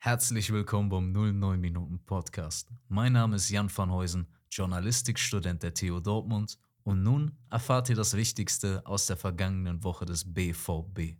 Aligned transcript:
Herzlich 0.00 0.52
willkommen 0.52 0.90
beim 0.90 1.10
09 1.10 1.60
Minuten 1.60 1.98
Podcast. 1.98 2.70
Mein 2.86 3.14
Name 3.14 3.34
ist 3.34 3.50
Jan 3.50 3.68
van 3.76 3.90
Heusen, 3.90 4.28
Journalistikstudent 4.48 5.64
der 5.64 5.74
TU 5.74 5.98
Dortmund 5.98 6.56
und 6.84 7.02
nun 7.02 7.36
erfahrt 7.50 7.88
ihr 7.88 7.96
das 7.96 8.14
Wichtigste 8.14 8.86
aus 8.86 9.06
der 9.06 9.16
vergangenen 9.16 9.82
Woche 9.82 10.06
des 10.06 10.32
BVB. 10.32 11.16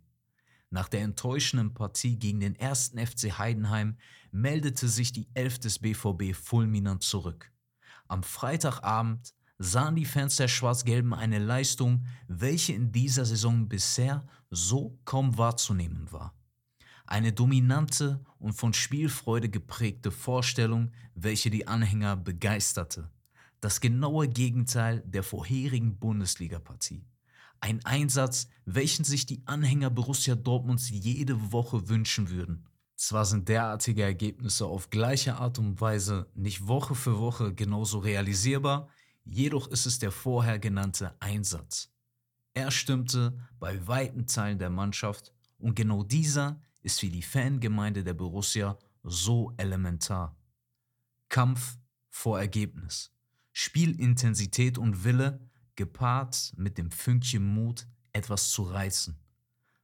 Nach 0.69 0.87
der 0.87 1.01
enttäuschenden 1.01 1.73
Partie 1.73 2.17
gegen 2.17 2.39
den 2.39 2.55
ersten 2.55 3.05
FC 3.05 3.37
Heidenheim 3.37 3.97
meldete 4.31 4.87
sich 4.87 5.11
die 5.11 5.27
Elf 5.33 5.59
des 5.59 5.79
BVB 5.79 6.33
fulminant 6.33 7.03
zurück. 7.03 7.51
Am 8.07 8.23
Freitagabend 8.23 9.33
sahen 9.57 9.97
die 9.97 10.05
Fans 10.05 10.37
der 10.37 10.47
Schwarz-Gelben 10.47 11.13
eine 11.13 11.39
Leistung, 11.39 12.05
welche 12.29 12.71
in 12.71 12.93
dieser 12.93 13.25
Saison 13.25 13.67
bisher 13.67 14.25
so 14.49 14.97
kaum 15.03 15.37
wahrzunehmen 15.37 16.09
war. 16.13 16.33
Eine 17.09 17.33
dominante 17.33 18.23
und 18.37 18.53
von 18.53 18.71
Spielfreude 18.71 19.49
geprägte 19.49 20.11
Vorstellung, 20.11 20.91
welche 21.15 21.49
die 21.49 21.67
Anhänger 21.67 22.15
begeisterte. 22.15 23.09
Das 23.61 23.81
genaue 23.81 24.27
Gegenteil 24.27 25.01
der 25.07 25.23
vorherigen 25.23 25.97
Bundesliga-Partie. 25.97 27.07
Ein 27.61 27.83
Einsatz, 27.83 28.47
welchen 28.65 29.05
sich 29.05 29.25
die 29.25 29.41
Anhänger 29.47 29.89
Borussia 29.89 30.35
Dortmunds 30.35 30.91
jede 30.91 31.51
Woche 31.51 31.89
wünschen 31.89 32.29
würden. 32.29 32.67
Zwar 32.95 33.25
sind 33.25 33.49
derartige 33.49 34.03
Ergebnisse 34.03 34.67
auf 34.67 34.91
gleiche 34.91 35.37
Art 35.37 35.57
und 35.57 35.81
Weise 35.81 36.27
nicht 36.35 36.67
Woche 36.67 36.93
für 36.93 37.17
Woche 37.17 37.55
genauso 37.55 37.97
realisierbar, 37.97 38.87
jedoch 39.25 39.67
ist 39.69 39.87
es 39.87 39.97
der 39.97 40.11
vorher 40.11 40.59
genannte 40.59 41.15
Einsatz. 41.19 41.91
Er 42.53 42.69
stimmte 42.69 43.35
bei 43.59 43.87
weiten 43.87 44.27
Teilen 44.27 44.59
der 44.59 44.69
Mannschaft 44.69 45.33
und 45.57 45.75
genau 45.75 46.03
dieser 46.03 46.61
ist 46.81 46.99
für 46.99 47.09
die 47.09 47.21
Fangemeinde 47.21 48.03
der 48.03 48.13
Borussia 48.13 48.77
so 49.03 49.53
elementar. 49.57 50.35
Kampf 51.29 51.77
vor 52.09 52.39
Ergebnis. 52.39 53.11
Spielintensität 53.51 54.77
und 54.77 55.03
Wille 55.03 55.49
gepaart 55.75 56.53
mit 56.57 56.77
dem 56.77 56.91
Fünkchen 56.91 57.45
Mut, 57.45 57.87
etwas 58.13 58.51
zu 58.51 58.63
reißen. 58.63 59.17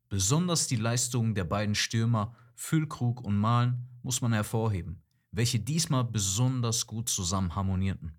Besonders 0.10 0.68
die 0.68 0.76
Leistungen 0.76 1.36
der 1.36 1.46
beiden 1.46 1.76
Stürmer 1.76 2.36
Füllkrug 2.56 3.22
und 3.22 3.38
Mahlen 3.38 3.88
muss 4.02 4.22
man 4.22 4.34
hervorheben, 4.34 5.04
welche 5.32 5.60
diesmal 5.60 6.04
besonders 6.04 6.88
gut 6.88 7.10
zusammen 7.10 7.56
harmonierten. 7.56 8.18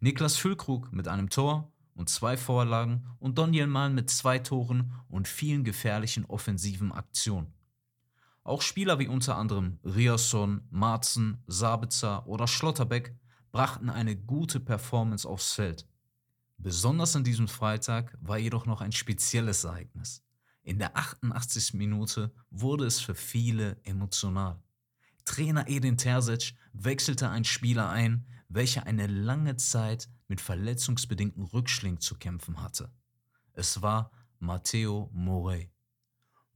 Niklas 0.00 0.36
Füllkrug 0.36 0.92
mit 0.92 1.08
einem 1.08 1.30
Tor 1.30 1.72
und 1.94 2.08
zwei 2.08 2.36
Vorlagen 2.36 3.06
und 3.18 3.38
Daniel 3.38 3.66
Mahlen 3.66 3.94
mit 3.94 4.10
zwei 4.10 4.38
Toren 4.38 4.92
und 5.08 5.26
vielen 5.26 5.64
gefährlichen 5.64 6.24
offensiven 6.26 6.92
Aktionen. 6.92 7.55
Auch 8.46 8.62
Spieler 8.62 9.00
wie 9.00 9.08
unter 9.08 9.36
anderem 9.36 9.80
Riasson, 9.82 10.60
Marzen, 10.70 11.42
Sabitzer 11.48 12.28
oder 12.28 12.46
Schlotterbeck 12.46 13.12
brachten 13.50 13.90
eine 13.90 14.14
gute 14.14 14.60
Performance 14.60 15.28
aufs 15.28 15.54
Feld. 15.54 15.84
Besonders 16.56 17.16
an 17.16 17.24
diesem 17.24 17.48
Freitag 17.48 18.16
war 18.20 18.38
jedoch 18.38 18.64
noch 18.64 18.82
ein 18.82 18.92
spezielles 18.92 19.64
Ereignis. 19.64 20.22
In 20.62 20.78
der 20.78 20.96
88. 20.96 21.74
Minute 21.74 22.32
wurde 22.48 22.86
es 22.86 23.00
für 23.00 23.16
viele 23.16 23.80
emotional. 23.82 24.62
Trainer 25.24 25.66
Edin 25.66 25.96
Terzic 25.96 26.54
wechselte 26.72 27.28
einen 27.28 27.44
Spieler 27.44 27.90
ein, 27.90 28.28
welcher 28.48 28.86
eine 28.86 29.08
lange 29.08 29.56
Zeit 29.56 30.08
mit 30.28 30.40
verletzungsbedingten 30.40 31.42
Rückschlägen 31.42 31.98
zu 31.98 32.14
kämpfen 32.14 32.62
hatte. 32.62 32.92
Es 33.54 33.82
war 33.82 34.12
Matteo 34.38 35.10
Morey. 35.12 35.68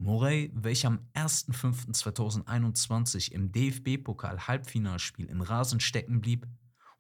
Morey, 0.03 0.51
welcher 0.55 0.89
am 0.89 1.07
1.5.2021 1.13 3.33
im 3.33 3.53
DFB-Pokal-Halbfinalspiel 3.53 5.27
im 5.27 5.43
Rasen 5.43 5.79
stecken 5.79 6.23
blieb 6.23 6.47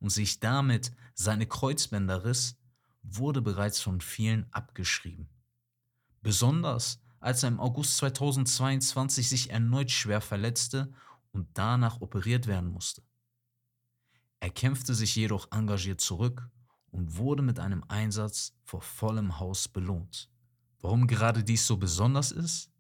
und 0.00 0.10
sich 0.10 0.38
damit 0.38 0.92
seine 1.14 1.46
Kreuzbänder 1.46 2.26
riss, 2.26 2.58
wurde 3.02 3.40
bereits 3.40 3.80
von 3.80 4.02
vielen 4.02 4.52
abgeschrieben. 4.52 5.30
Besonders 6.20 7.00
als 7.20 7.42
er 7.42 7.48
im 7.48 7.58
August 7.58 7.96
2022 7.96 9.30
sich 9.30 9.48
erneut 9.48 9.90
schwer 9.90 10.20
verletzte 10.20 10.92
und 11.32 11.48
danach 11.54 12.02
operiert 12.02 12.46
werden 12.46 12.70
musste. 12.70 13.02
Er 14.40 14.50
kämpfte 14.50 14.94
sich 14.94 15.16
jedoch 15.16 15.50
engagiert 15.52 16.02
zurück 16.02 16.50
und 16.90 17.16
wurde 17.16 17.42
mit 17.42 17.60
einem 17.60 17.82
Einsatz 17.88 18.52
vor 18.62 18.82
vollem 18.82 19.40
Haus 19.40 19.68
belohnt. 19.68 20.30
Warum 20.80 21.06
gerade 21.06 21.42
dies 21.42 21.66
so 21.66 21.78
besonders 21.78 22.30
ist? 22.30 22.70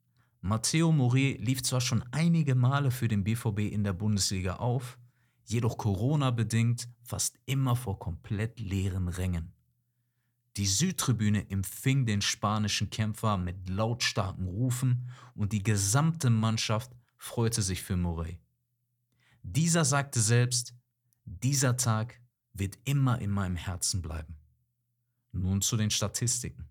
Matteo 0.42 0.90
Mori 0.90 1.36
lief 1.40 1.62
zwar 1.62 1.80
schon 1.80 2.02
einige 2.12 2.54
Male 2.54 2.90
für 2.90 3.08
den 3.08 3.24
BVB 3.24 3.72
in 3.72 3.84
der 3.84 3.92
Bundesliga 3.92 4.56
auf, 4.56 4.98
jedoch 5.44 5.76
Corona-bedingt 5.76 6.88
fast 7.02 7.38
immer 7.44 7.76
vor 7.76 7.98
komplett 7.98 8.58
leeren 8.58 9.08
Rängen. 9.08 9.52
Die 10.56 10.66
Südtribüne 10.66 11.48
empfing 11.50 12.06
den 12.06 12.22
spanischen 12.22 12.90
Kämpfer 12.90 13.36
mit 13.36 13.68
lautstarken 13.68 14.46
Rufen 14.46 15.08
und 15.34 15.52
die 15.52 15.62
gesamte 15.62 16.30
Mannschaft 16.30 16.90
freute 17.16 17.62
sich 17.62 17.82
für 17.82 17.96
Morey. 17.96 18.40
Dieser 19.42 19.84
sagte 19.84 20.20
selbst, 20.20 20.74
dieser 21.24 21.76
Tag 21.76 22.20
wird 22.52 22.78
immer 22.84 23.20
in 23.20 23.30
meinem 23.30 23.56
Herzen 23.56 24.02
bleiben. 24.02 24.36
Nun 25.32 25.60
zu 25.60 25.76
den 25.76 25.90
Statistiken. 25.90 26.68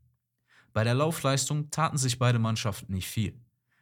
Bei 0.73 0.83
der 0.83 0.93
Laufleistung 0.93 1.71
taten 1.71 1.97
sich 1.97 2.19
beide 2.19 2.39
Mannschaften 2.39 2.93
nicht 2.93 3.07
viel. 3.07 3.39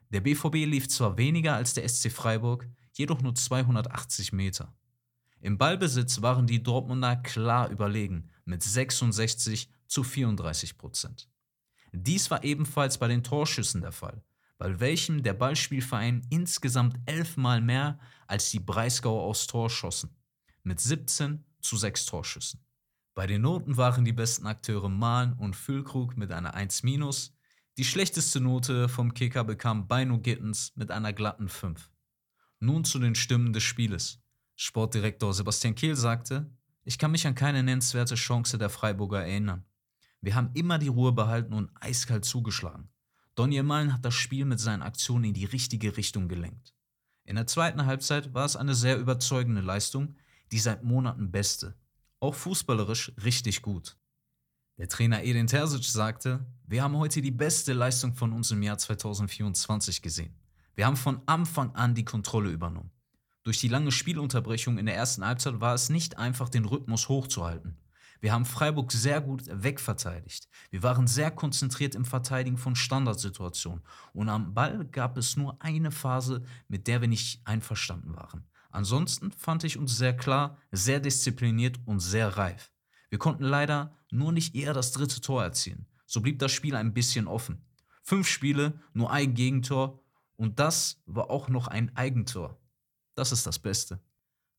Der 0.10 0.22
BVB 0.22 0.66
lief 0.66 0.88
zwar 0.88 1.18
weniger 1.18 1.56
als 1.56 1.74
der 1.74 1.88
SC 1.88 2.12
Freiburg, 2.12 2.68
jedoch 2.94 3.22
nur 3.22 3.36
280 3.36 4.32
Meter. 4.34 4.74
Im 5.40 5.58
Ballbesitz 5.58 6.22
waren 6.22 6.48
die 6.48 6.64
Dortmunder 6.64 7.16
klar 7.18 7.70
überlegen 7.70 8.30
mit 8.46 8.64
66 8.64 9.70
zu 9.88 10.04
34 10.04 10.78
Prozent. 10.78 11.30
Dies 11.92 12.32
war 12.32 12.44
ebenfalls 12.44 12.98
bei 12.98 13.08
den 13.08 13.24
Torschüssen 13.24 13.82
der 13.82 13.92
Fall, 13.92 14.24
bei 14.58 14.80
welchem 14.80 15.24
der 15.24 15.34
Ballspielverein 15.34 16.26
insgesamt 16.30 16.98
elfmal 17.06 17.62
mehr 17.62 18.00
als 18.28 18.50
die 18.52 18.60
Breisgauer 18.60 19.24
aufs 19.24 19.48
Tor 19.48 19.70
schossen, 19.70 20.16
mit 20.64 20.80
17 20.80 21.46
zu 21.62 21.78
6 21.78 22.06
Torschüssen. 22.06 22.64
Bei 23.14 23.28
den 23.28 23.42
Noten 23.42 23.78
waren 23.78 24.06
die 24.06 24.14
besten 24.14 24.48
Akteure 24.48 24.90
Mahn 24.90 25.34
und 25.34 25.56
Füllkrug 25.56 26.18
mit 26.18 26.32
einer 26.32 26.54
1 26.54 26.84
die 27.78 27.86
schlechteste 27.86 28.42
Note 28.42 28.90
vom 28.90 29.14
Kicker 29.14 29.44
bekam 29.44 29.88
Beino 29.88 30.18
Gittens 30.20 30.74
mit 30.76 30.90
einer 30.90 31.14
glatten 31.14 31.48
5. 31.48 31.92
Nun 32.60 32.84
zu 32.84 32.98
den 32.98 33.14
Stimmen 33.14 33.54
des 33.54 33.62
Spieles. 33.62 34.20
Sportdirektor 34.56 35.32
Sebastian 35.32 35.76
Kehl 35.76 35.96
sagte, 35.96 36.50
ich 36.84 36.98
kann 36.98 37.12
mich 37.12 37.28
an 37.28 37.36
keine 37.36 37.62
nennenswerte 37.62 38.16
Chance 38.16 38.58
der 38.58 38.72
Freiburger 38.72 39.22
erinnern. 39.24 39.64
Wir 40.22 40.34
haben 40.34 40.50
immer 40.56 40.80
die 40.80 40.88
Ruhe 40.88 41.12
behalten 41.12 41.54
und 41.54 41.70
eiskalt 41.80 42.26
zugeschlagen. 42.26 42.90
Daniel 43.36 43.62
Malen 43.62 43.94
hat 43.94 44.04
das 44.04 44.16
Spiel 44.16 44.46
mit 44.46 44.60
seinen 44.60 44.82
Aktionen 44.82 45.26
in 45.26 45.34
die 45.36 45.46
richtige 45.46 45.98
Richtung 45.98 46.28
gelenkt. 46.28 46.74
In 47.26 47.36
der 47.36 47.46
zweiten 47.46 47.86
Halbzeit 47.86 48.34
war 48.34 48.46
es 48.46 48.56
eine 48.56 48.74
sehr 48.74 48.98
überzeugende 48.98 49.62
Leistung, 49.62 50.16
die 50.52 50.58
seit 50.58 50.84
Monaten 50.84 51.30
beste. 51.30 51.78
Auch 52.20 52.34
fußballerisch 52.34 53.12
richtig 53.24 53.62
gut. 53.62 53.98
Der 54.78 54.88
Trainer 54.88 55.24
Edin 55.24 55.48
Terzic 55.48 55.86
sagte, 55.86 56.46
wir 56.68 56.84
haben 56.84 56.98
heute 56.98 57.20
die 57.24 57.32
beste 57.32 57.74
Leistung 57.74 58.14
von 58.14 58.32
uns 58.32 58.52
im 58.52 58.62
Jahr 58.62 58.78
2024 58.78 60.04
gesehen. 60.04 60.36
Wir 60.76 60.86
haben 60.86 60.98
von 60.98 61.20
Anfang 61.26 61.74
an 61.74 61.96
die 61.96 62.06
Kontrolle 62.06 62.52
übernommen. 62.52 62.92
Durch 63.42 63.60
die 63.60 63.70
lange 63.70 63.92
Spielunterbrechung 63.92 64.78
in 64.78 64.86
der 64.86 64.96
ersten 64.96 65.26
Halbzeit 65.26 65.60
war 65.60 65.74
es 65.74 65.90
nicht 65.90 66.20
einfach, 66.20 66.50
den 66.50 66.66
Rhythmus 66.66 67.10
hochzuhalten. 67.10 67.76
Wir 68.20 68.34
haben 68.34 68.46
Freiburg 68.46 68.92
sehr 68.92 69.20
gut 69.20 69.46
wegverteidigt. 69.48 70.48
Wir 70.70 70.84
waren 70.84 71.08
sehr 71.08 71.32
konzentriert 71.32 71.96
im 71.96 72.06
Verteidigen 72.06 72.58
von 72.58 72.76
Standardsituationen. 72.76 73.82
Und 74.14 74.30
am 74.30 74.54
Ball 74.54 74.86
gab 74.86 75.18
es 75.18 75.38
nur 75.38 75.60
eine 75.60 75.90
Phase, 75.90 76.44
mit 76.68 76.86
der 76.86 77.02
wir 77.02 77.08
nicht 77.08 77.42
einverstanden 77.48 78.16
waren. 78.16 78.46
Ansonsten 78.70 79.32
fand 79.32 79.64
ich 79.64 79.80
uns 79.80 79.98
sehr 79.98 80.16
klar, 80.16 80.58
sehr 80.72 81.00
diszipliniert 81.00 81.80
und 81.86 82.00
sehr 82.00 82.38
reif. 82.38 82.72
Wir 83.10 83.20
konnten 83.20 83.44
leider 83.44 83.96
nur 84.12 84.32
nicht 84.32 84.56
eher 84.56 84.74
das 84.74 84.92
dritte 84.92 85.22
Tor 85.22 85.44
erzielen. 85.44 85.86
So 86.06 86.22
blieb 86.22 86.40
das 86.40 86.52
Spiel 86.52 86.76
ein 86.76 86.94
bisschen 86.94 87.28
offen. 87.28 87.62
Fünf 88.04 88.28
Spiele, 88.28 88.80
nur 88.94 89.12
ein 89.12 89.34
Gegentor 89.34 90.02
und 90.36 90.60
das 90.60 91.02
war 91.06 91.30
auch 91.30 91.50
noch 91.50 91.68
ein 91.68 91.96
Eigentor. 91.96 92.60
Das 93.16 93.32
ist 93.32 93.46
das 93.46 93.60
Beste. 93.60 94.00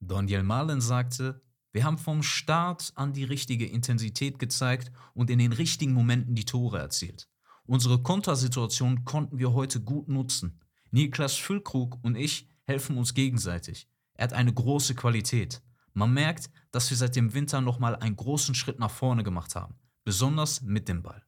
Daniel 0.00 0.42
Malen 0.42 0.80
sagte, 0.80 1.40
wir 1.72 1.84
haben 1.84 1.98
vom 1.98 2.22
Start 2.22 2.92
an 2.94 3.12
die 3.12 3.24
richtige 3.24 3.66
Intensität 3.66 4.38
gezeigt 4.38 4.90
und 5.14 5.30
in 5.30 5.38
den 5.38 5.52
richtigen 5.52 5.92
Momenten 5.92 6.34
die 6.34 6.44
Tore 6.44 6.78
erzielt. 6.78 7.28
Unsere 7.66 8.02
Kontersituation 8.02 9.04
konnten 9.04 9.38
wir 9.38 9.52
heute 9.52 9.80
gut 9.80 10.08
nutzen. 10.08 10.60
Niklas 10.90 11.36
Füllkrug 11.36 11.98
und 12.02 12.16
ich 12.16 12.48
helfen 12.64 12.96
uns 12.96 13.14
gegenseitig. 13.14 13.88
Er 14.14 14.24
hat 14.24 14.32
eine 14.32 14.52
große 14.52 14.94
Qualität. 14.94 15.62
Man 15.98 16.14
merkt, 16.14 16.48
dass 16.70 16.90
wir 16.90 16.96
seit 16.96 17.16
dem 17.16 17.34
Winter 17.34 17.60
nochmal 17.60 17.96
einen 17.96 18.14
großen 18.14 18.54
Schritt 18.54 18.78
nach 18.78 18.92
vorne 18.92 19.24
gemacht 19.24 19.56
haben, 19.56 19.74
besonders 20.04 20.62
mit 20.62 20.88
dem 20.88 21.02
Ball. 21.02 21.26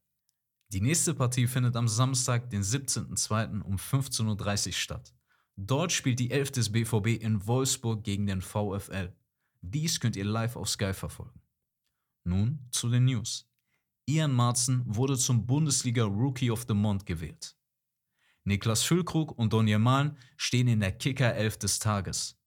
Die 0.69 0.81
nächste 0.81 1.13
Partie 1.13 1.49
findet 1.49 1.75
am 1.75 1.89
Samstag, 1.89 2.51
den 2.51 2.63
17.02. 2.63 3.63
um 3.63 3.75
15.30 3.75 4.67
Uhr 4.69 4.73
statt. 4.73 5.13
Dort 5.57 5.91
spielt 5.91 6.21
die 6.21 6.31
Elf 6.31 6.53
des 6.53 6.71
BVB 6.71 7.21
in 7.21 7.45
Wolfsburg 7.49 8.05
gegen 8.05 8.29
den 8.29 8.43
VfL. 8.43 9.13
Dies 9.61 9.99
könnt 9.99 10.15
ihr 10.15 10.25
live 10.25 10.55
auf 10.55 10.69
Sky 10.69 10.95
verfolgen. 10.95 11.43
Nun 12.23 12.69
zu 12.71 12.89
den 12.89 13.07
News. 13.07 13.51
Ian 14.07 14.33
Marzen 14.33 14.85
wurde 14.87 15.19
zum 15.19 15.47
Bundesliga 15.47 16.05
Rookie 16.05 16.53
of 16.53 16.65
the 16.69 16.75
Month 16.75 17.07
gewählt. 17.07 17.57
Niklas 18.45 18.85
Füllkrug 18.85 19.37
und 19.37 19.53
Donny 19.53 19.77
Malen 19.77 20.17
stehen 20.37 20.69
in 20.69 20.79
der 20.79 20.93
Kicker 20.93 21.35
11 21.35 21.59
des 21.59 21.81
Tages. 21.81 22.40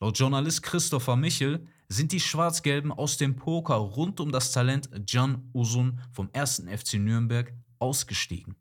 Laut 0.00 0.16
Journalist 0.16 0.62
Christopher 0.62 1.16
Michel 1.16 1.66
sind 1.88 2.12
die 2.12 2.20
Schwarz-Gelben 2.20 2.92
aus 2.92 3.16
dem 3.16 3.34
Poker 3.34 3.74
rund 3.74 4.20
um 4.20 4.30
das 4.30 4.52
Talent 4.52 4.88
Can 5.10 5.50
Usun 5.52 5.98
vom 6.12 6.30
1. 6.32 6.66
FC 6.68 7.00
Nürnberg 7.00 7.52
ausgestiegen. 7.80 8.54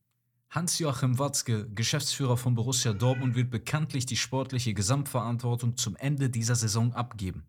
Hans-Joachim 0.49 1.19
Watzke, 1.19 1.69
Geschäftsführer 1.69 2.37
von 2.37 2.55
Borussia 2.55 2.91
Dortmund, 2.91 3.35
wird 3.35 3.51
bekanntlich 3.51 4.07
die 4.07 4.17
sportliche 4.17 4.73
Gesamtverantwortung 4.73 5.77
zum 5.77 5.95
Ende 5.97 6.31
dieser 6.31 6.55
Saison 6.55 6.91
abgeben. 6.93 7.45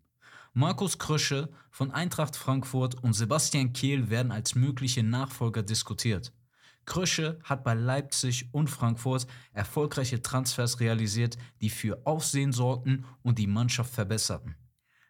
Markus 0.53 0.99
Krösche 0.99 1.49
von 1.71 1.89
Eintracht 1.89 2.35
Frankfurt 2.35 3.03
und 3.03 3.13
Sebastian 3.13 3.73
Kehl 3.73 4.11
werden 4.11 4.31
als 4.31 4.53
mögliche 4.53 5.01
Nachfolger 5.01 5.63
diskutiert. 5.63 6.31
Krösche 6.89 7.37
hat 7.43 7.63
bei 7.63 7.75
Leipzig 7.75 8.49
und 8.51 8.67
Frankfurt 8.67 9.27
erfolgreiche 9.53 10.23
Transfers 10.23 10.79
realisiert, 10.79 11.37
die 11.61 11.69
für 11.69 12.01
Aufsehen 12.05 12.51
sorgten 12.51 13.05
und 13.21 13.37
die 13.37 13.45
Mannschaft 13.45 13.93
verbesserten. 13.93 14.55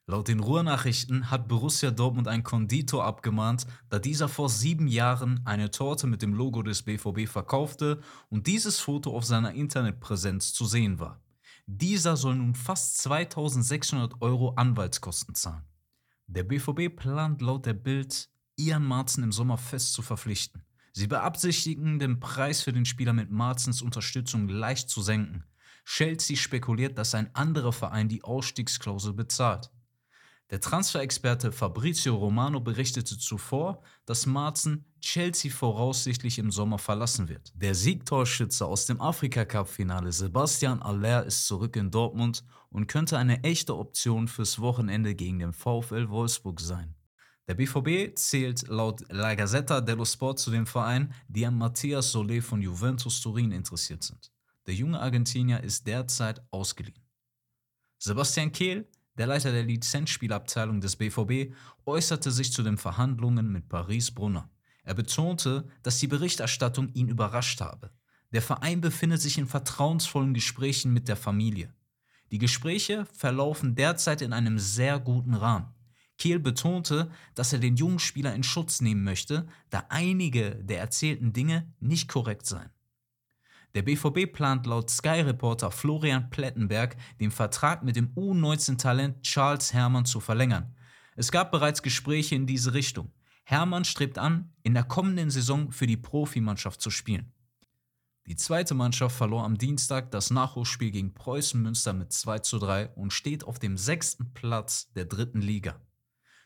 Laut 0.06 0.28
den 0.28 0.42
Ruhrnachrichten 0.42 1.32
hat 1.32 1.48
Borussia 1.48 1.92
Dortmund 1.92 2.28
ein 2.28 2.44
Konditor 2.44 3.06
abgemahnt, 3.06 3.66
da 3.90 3.98
dieser 3.98 4.28
vor 4.28 4.50
sieben 4.50 4.88
Jahren 4.88 5.40
eine 5.46 5.72
Torte 5.72 6.06
mit 6.06 6.22
dem 6.22 6.34
Logo 6.34 6.64
des 6.64 6.84
BVB 6.84 7.30
verkaufte 7.30 8.02
und 8.28 8.48
dieses 8.48 8.82
Foto 8.82 9.16
auf 9.16 9.24
seiner 9.24 9.54
Internetpräsenz 9.54 10.52
zu 10.52 10.66
sehen 10.66 11.00
war. 11.00 11.22
Dieser 11.66 12.18
soll 12.18 12.36
nun 12.36 12.56
fast 12.56 12.98
2600 12.98 14.22
Euro 14.22 14.50
Anwaltskosten 14.56 15.34
zahlen. 15.34 15.64
Der 16.28 16.44
BVB 16.44 16.94
plant 16.94 17.42
laut 17.42 17.66
der 17.66 17.74
Bild, 17.74 18.30
Ian 18.58 18.84
Marzen 18.84 19.24
im 19.24 19.32
Sommer 19.32 19.58
fest 19.58 19.94
zu 19.94 20.02
verpflichten. 20.02 20.66
Sie 20.94 21.08
beabsichtigen, 21.08 22.00
den 22.00 22.20
Preis 22.20 22.62
für 22.62 22.74
den 22.74 22.86
Spieler 22.86 23.14
mit 23.14 23.32
Marzens 23.32 23.82
Unterstützung 23.82 24.48
leicht 24.48 24.90
zu 24.90 25.02
senken. 25.02 25.44
Chelsea 25.86 26.38
spekuliert, 26.38 26.98
dass 26.98 27.16
ein 27.16 27.34
anderer 27.36 27.74
Verein 27.74 28.10
die 28.10 28.24
Ausstiegsklausel 28.24 29.14
bezahlt. 29.14 29.72
Der 30.52 30.60
Transferexperte 30.60 31.52
Fabrizio 31.52 32.16
Romano 32.16 32.60
berichtete 32.60 33.20
zuvor, 33.20 33.84
dass 34.06 34.26
Marzen 34.26 34.86
Chelsea 35.00 35.52
voraussichtlich 35.52 36.40
im 36.40 36.50
Sommer 36.50 36.80
verlassen 36.80 37.30
wird. 37.30 37.52
Der 37.54 37.76
Siegtorschütze 37.76 38.66
aus 38.66 38.88
dem 38.88 39.00
Afrika-Cup-Finale 39.00 40.12
Sebastian 40.12 40.82
Aller 40.82 41.24
ist 41.24 41.46
zurück 41.46 41.76
in 41.76 41.92
Dortmund 41.92 42.44
und 42.72 42.88
könnte 42.88 43.20
eine 43.20 43.44
echte 43.44 43.78
Option 43.78 44.28
fürs 44.28 44.60
Wochenende 44.60 45.14
gegen 45.14 45.38
den 45.38 45.54
VfL 45.54 46.10
Wolfsburg 46.10 46.60
sein. 46.60 46.96
Der 47.50 47.56
BVB 47.56 48.16
zählt 48.16 48.68
laut 48.68 49.04
La 49.10 49.34
Gazzetta 49.34 49.82
dello 49.82 50.06
Sport 50.06 50.38
zu 50.38 50.52
den 50.52 50.68
Vereinen, 50.68 51.12
die 51.30 51.48
an 51.48 51.58
Matthias 51.58 52.14
Solé 52.14 52.44
von 52.44 52.62
Juventus 52.62 53.22
Turin 53.22 53.52
interessiert 53.52 54.04
sind. 54.04 54.32
Der 54.68 54.76
junge 54.76 55.00
Argentinier 55.00 55.64
ist 55.64 55.88
derzeit 55.88 56.44
ausgeliehen. 56.52 57.04
Sebastian 57.98 58.52
Kehl 58.52 58.88
der 59.18 59.26
Leiter 59.26 59.52
der 59.52 59.64
Lizenzspielabteilung 59.64 60.80
des 60.80 60.96
BVB 60.96 61.56
äußerte 61.88 62.30
sich 62.30 62.54
zu 62.54 62.62
den 62.62 62.78
Verhandlungen 62.78 63.52
mit 63.52 63.68
Paris 63.68 64.12
Brunner. 64.12 64.48
Er 64.84 64.94
betonte, 64.94 65.68
dass 65.82 65.98
die 65.98 66.08
Berichterstattung 66.08 66.94
ihn 66.94 67.08
überrascht 67.08 67.62
habe. 67.62 67.90
Der 68.32 68.44
Verein 68.44 68.80
befindet 68.80 69.22
sich 69.22 69.40
in 69.40 69.48
vertrauensvollen 69.48 70.36
Gesprächen 70.36 70.94
mit 70.94 71.08
der 71.08 71.18
Familie. 71.18 71.74
Die 72.32 72.38
Gespräche 72.38 73.08
verlaufen 73.12 73.74
derzeit 73.74 74.22
in 74.22 74.34
einem 74.34 74.60
sehr 74.60 75.00
guten 75.00 75.34
Rahmen. 75.34 75.74
Kehl 76.20 76.38
betonte, 76.40 77.10
dass 77.34 77.54
er 77.54 77.60
den 77.60 77.78
jungen 77.78 77.98
Spieler 77.98 78.36
in 78.36 78.44
Schutz 78.44 78.82
nehmen 78.82 79.04
möchte, 79.04 79.48
da 79.70 79.86
einige 79.90 80.56
der 80.56 80.80
erzählten 80.80 81.34
Dinge 81.34 81.74
nicht 81.80 82.10
korrekt 82.10 82.46
seien. 82.46 82.70
Der 83.74 83.84
BVB 83.84 84.32
plant 84.32 84.66
laut 84.66 84.90
Sky-Reporter 84.90 85.72
Florian 85.72 86.30
Plettenberg, 86.30 86.98
den 87.20 87.32
Vertrag 87.32 87.84
mit 87.84 87.96
dem 87.96 88.14
U19-Talent 88.16 89.22
Charles 89.24 89.74
Hermann 89.74 90.06
zu 90.06 90.20
verlängern. 90.20 90.76
Es 91.16 91.32
gab 91.32 91.52
bereits 91.52 91.84
Gespräche 91.84 92.36
in 92.36 92.48
diese 92.48 92.74
Richtung. 92.74 93.12
Hermann 93.44 93.86
strebt 93.86 94.18
an, 94.18 94.52
in 94.64 94.74
der 94.74 94.84
kommenden 94.84 95.30
Saison 95.30 95.72
für 95.72 95.88
die 95.88 95.98
Profimannschaft 95.98 96.82
zu 96.82 96.90
spielen. 96.90 97.32
Die 98.28 98.36
zweite 98.36 98.76
Mannschaft 98.76 99.16
verlor 99.16 99.44
am 99.44 99.58
Dienstag 99.58 100.12
das 100.12 100.30
Nachholspiel 100.32 100.92
gegen 100.92 101.14
Preußen 101.14 101.62
Münster 101.62 101.94
mit 101.94 102.12
2 102.12 102.40
zu 102.40 102.60
3 102.60 102.90
und 102.90 103.14
steht 103.14 103.44
auf 103.44 103.58
dem 103.58 103.78
sechsten 103.78 104.34
Platz 104.34 104.92
der 104.94 105.06
dritten 105.06 105.42
Liga. 105.42 105.80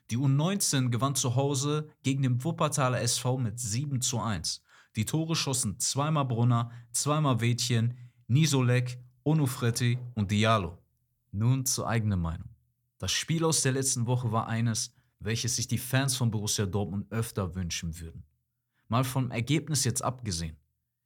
Die 0.09 0.17
U19 0.17 0.89
gewann 0.89 1.15
zu 1.15 1.35
Hause 1.35 1.89
gegen 2.03 2.23
den 2.23 2.43
Wuppertaler 2.43 3.01
SV 3.01 3.37
mit 3.37 3.59
7 3.59 4.01
zu 4.01 4.19
1. 4.19 4.61
Die 4.95 5.05
Tore 5.05 5.35
schossen 5.35 5.79
zweimal 5.79 6.25
Brunner, 6.25 6.71
zweimal 6.91 7.41
Wädchen, 7.41 7.97
Nisolek, 8.27 8.99
Onufreti 9.23 9.97
und 10.15 10.29
Diallo. 10.29 10.77
Nun 11.31 11.65
zur 11.65 11.87
eigenen 11.87 12.19
Meinung. 12.19 12.49
Das 12.99 13.11
Spiel 13.11 13.43
aus 13.43 13.61
der 13.61 13.71
letzten 13.71 14.05
Woche 14.05 14.31
war 14.31 14.47
eines, 14.47 14.93
welches 15.19 15.55
sich 15.55 15.67
die 15.67 15.77
Fans 15.77 16.15
von 16.15 16.29
Borussia 16.29 16.65
Dortmund 16.65 17.11
öfter 17.11 17.55
wünschen 17.55 17.99
würden. 17.99 18.23
Mal 18.87 19.03
vom 19.03 19.31
Ergebnis 19.31 19.83
jetzt 19.83 20.03
abgesehen. 20.03 20.57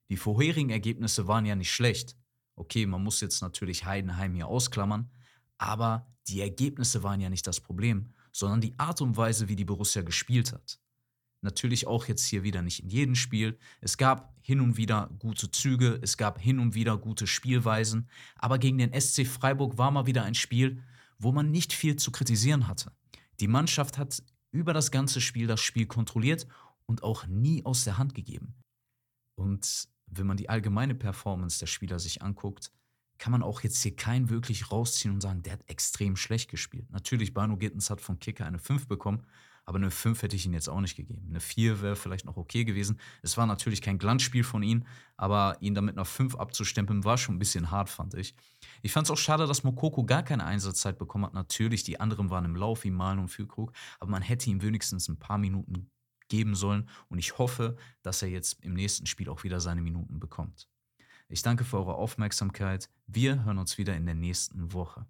Die 0.09 0.17
vorherigen 0.17 0.69
Ergebnisse 0.69 1.27
waren 1.27 1.45
ja 1.45 1.55
nicht 1.55 1.71
schlecht. 1.71 2.17
Okay, 2.55 2.85
man 2.85 3.03
muss 3.03 3.21
jetzt 3.21 3.41
natürlich 3.41 3.85
Heidenheim 3.85 4.33
hier 4.33 4.47
ausklammern, 4.47 5.09
aber 5.57 6.07
die 6.27 6.41
Ergebnisse 6.41 7.03
waren 7.03 7.21
ja 7.21 7.29
nicht 7.29 7.47
das 7.47 7.59
Problem, 7.59 8.13
sondern 8.38 8.62
die 8.62 8.78
Art 8.78 9.01
und 9.01 9.18
Weise, 9.18 9.50
wie 9.50 9.56
die 9.56 9.66
Borussia 9.66 10.04
gespielt 10.04 10.54
hat. 10.54 10.80
Natürlich 11.42 11.88
auch 11.88 12.06
jetzt 12.06 12.24
hier 12.24 12.44
wieder 12.44 12.62
nicht 12.62 12.84
in 12.84 12.89
jedem 12.89 13.16
Spiel. 13.16 13.57
Es 13.81 13.98
gab 13.98 14.36
hin 14.42 14.62
und 14.62 14.78
wieder 14.78 15.10
gute 15.18 15.50
Züge, 15.50 16.00
es 16.04 16.18
gab 16.18 16.39
hin 16.39 16.60
und 16.60 16.75
wieder 16.75 17.00
gute 17.00 17.25
Spielweisen, 17.25 18.07
aber 18.36 18.60
gegen 18.60 18.78
den 18.78 19.00
SC 19.00 19.25
Freiburg 19.25 19.80
war 19.80 19.89
mal 19.89 20.06
wieder 20.06 20.24
ein 20.24 20.36
Spiel, 20.36 20.84
wo 21.18 21.31
man 21.31 21.50
nicht 21.50 21.74
viel 21.74 21.95
zu 21.95 22.12
kritisieren 22.12 22.68
hatte. 22.68 22.92
Die 23.39 23.48
Mannschaft 23.48 23.98
hat 23.98 24.22
über 24.51 24.72
das 24.72 24.92
ganze 24.92 25.19
Spiel 25.19 25.48
das 25.48 25.62
Spiel 25.62 25.88
kontrolliert 25.88 26.48
und 26.86 27.01
auch 27.01 27.25
nie 27.25 27.66
aus 27.66 27.86
der 27.86 27.98
Hand 27.98 28.13
gegeben. 28.13 28.54
Und 29.36 29.88
wenn 30.06 30.28
man 30.28 30.38
die 30.38 30.50
allgemeine 30.50 30.94
Performance 30.94 31.57
der 31.57 31.68
Spieler 31.68 31.98
sich 31.98 32.22
anguckt, 32.22 32.72
kann 33.17 33.31
man 33.31 33.43
auch 33.43 33.61
jetzt 33.61 33.81
hier 33.81 33.95
keinen 33.95 34.29
wirklich 34.29 34.71
rausziehen 34.71 35.13
und 35.13 35.21
sagen, 35.21 35.43
der 35.43 35.53
hat 35.53 35.69
extrem 35.69 36.15
schlecht 36.15 36.49
gespielt. 36.49 36.89
Natürlich, 36.91 37.33
Banu 37.33 37.57
Gittens 37.57 37.89
hat 37.89 38.01
vom 38.01 38.19
Kicker 38.19 38.45
eine 38.45 38.59
5 38.59 38.88
bekommen, 38.88 39.25
aber 39.65 39.77
eine 39.77 39.91
5 39.91 40.21
hätte 40.21 40.36
ich 40.36 40.45
ihm 40.45 40.53
jetzt 40.53 40.69
auch 40.69 40.79
nicht 40.79 40.95
gegeben. 40.95 41.27
Eine 41.29 41.41
4 41.41 41.81
wäre 41.81 41.95
vielleicht 41.95 42.25
noch 42.25 42.38
okay 42.38 42.63
gewesen. 42.63 43.00
Es 43.21 43.36
war 43.38 43.45
natürlich 43.45 43.81
kein 43.81 43.97
Glanzspiel 43.97 44.43
von 44.43 44.63
ihm, 44.63 44.86
aber 45.17 45.57
ihn 45.59 45.75
damit 45.75 45.95
einer 45.95 46.05
5 46.05 46.36
abzustempeln, 46.36 47.03
war 47.03 47.17
schon 47.17 47.36
ein 47.36 47.39
bisschen 47.39 47.69
hart, 47.69 47.89
fand 47.89 48.13
ich. 48.13 48.33
Ich 48.81 48.93
fand 48.93 49.07
es 49.07 49.12
auch 49.12 49.17
schade, 49.17 49.45
dass 49.45 49.63
Mokoko 49.63 50.05
gar 50.05 50.24
keine 50.24 50.45
Einsatzzeit 50.45 50.97
bekommen 50.97 51.25
hat. 51.25 51.33
Natürlich, 51.33 51.83
die 51.83 52.00
anderen 52.00 52.29
waren 52.29 52.45
im 52.45 52.55
Lauf, 52.55 52.86
wie 52.86 52.91
Malen 52.91 53.19
und 53.19 53.27
Füllkrug, 53.27 53.74
aber 54.00 54.12
man 54.12 54.21
hätte 54.21 54.50
ihm 54.50 54.62
wenigstens 54.62 55.09
ein 55.09 55.19
paar 55.19 55.38
Minuten 55.38 55.91
geben 56.29 56.55
sollen 56.55 56.89
und 57.09 57.19
ich 57.19 57.38
hoffe, 57.38 57.77
dass 58.03 58.21
er 58.21 58.29
jetzt 58.29 58.63
im 58.63 58.74
nächsten 58.74 59.05
Spiel 59.05 59.29
auch 59.29 59.43
wieder 59.43 59.59
seine 59.59 59.81
Minuten 59.81 60.19
bekommt. 60.19 60.69
Ich 61.29 61.41
danke 61.41 61.65
für 61.65 61.77
eure 61.77 61.96
Aufmerksamkeit. 61.96 62.89
Wir 63.05 63.43
hören 63.43 63.57
uns 63.57 63.77
wieder 63.77 63.96
in 63.96 64.05
der 64.05 64.15
nächsten 64.15 64.72
Woche. 64.72 65.07